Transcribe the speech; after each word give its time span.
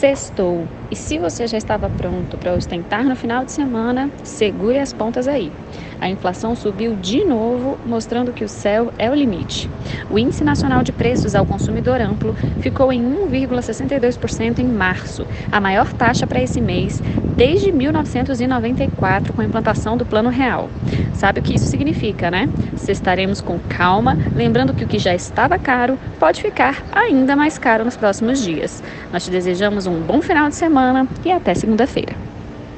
Sextou. 0.00 0.70
E 0.90 0.96
se 0.96 1.18
você 1.18 1.46
já 1.46 1.58
estava 1.58 1.90
pronto 1.90 2.38
para 2.38 2.54
ostentar 2.54 3.04
no 3.04 3.14
final 3.14 3.44
de 3.44 3.52
semana, 3.52 4.10
segure 4.24 4.78
as 4.78 4.94
pontas 4.94 5.28
aí. 5.28 5.52
A 6.00 6.08
inflação 6.08 6.56
subiu 6.56 6.96
de 6.96 7.24
novo, 7.24 7.78
mostrando 7.84 8.32
que 8.32 8.44
o 8.44 8.48
céu 8.48 8.92
é 8.98 9.10
o 9.10 9.14
limite. 9.14 9.68
O 10.10 10.18
Índice 10.18 10.42
Nacional 10.42 10.82
de 10.82 10.92
Preços 10.92 11.34
ao 11.34 11.44
Consumidor 11.44 12.00
Amplo 12.00 12.34
ficou 12.60 12.92
em 12.92 13.02
1,62% 13.02 14.58
em 14.58 14.66
março, 14.66 15.26
a 15.52 15.60
maior 15.60 15.92
taxa 15.92 16.26
para 16.26 16.42
esse 16.42 16.60
mês 16.60 17.02
desde 17.36 17.72
1994, 17.72 19.32
com 19.32 19.40
a 19.40 19.44
implantação 19.44 19.96
do 19.96 20.04
Plano 20.04 20.30
Real. 20.30 20.68
Sabe 21.14 21.40
o 21.40 21.42
que 21.42 21.54
isso 21.54 21.66
significa, 21.66 22.30
né? 22.30 22.48
Estaremos 22.90 23.40
com 23.40 23.58
calma, 23.58 24.16
lembrando 24.34 24.74
que 24.74 24.84
o 24.84 24.88
que 24.88 24.98
já 24.98 25.14
estava 25.14 25.58
caro 25.58 25.98
pode 26.18 26.42
ficar 26.42 26.82
ainda 26.92 27.36
mais 27.36 27.56
caro 27.56 27.84
nos 27.84 27.96
próximos 27.96 28.42
dias. 28.42 28.82
Nós 29.12 29.24
te 29.24 29.30
desejamos 29.30 29.86
um 29.86 30.00
bom 30.00 30.20
final 30.20 30.48
de 30.48 30.56
semana 30.56 31.06
e 31.24 31.30
até 31.30 31.54
segunda-feira. 31.54 32.19